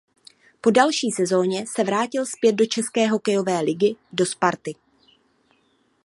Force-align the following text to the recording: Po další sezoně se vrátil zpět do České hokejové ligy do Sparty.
Po 0.61 0.71
další 0.71 1.11
sezoně 1.11 1.65
se 1.75 1.83
vrátil 1.83 2.25
zpět 2.25 2.51
do 2.55 2.65
České 2.65 3.07
hokejové 3.07 3.59
ligy 3.61 3.95
do 4.13 4.25
Sparty. 4.25 4.75